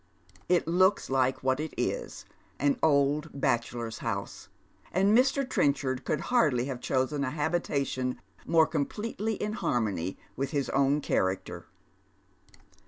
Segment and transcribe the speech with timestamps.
[0.49, 2.25] It looka ^ke what it is—
[2.59, 4.49] an old bachelor's house,—
[4.91, 5.47] and Mr.
[5.47, 11.67] Trenchard could hardly have chosen a habitation more completely in harmony •with his own character.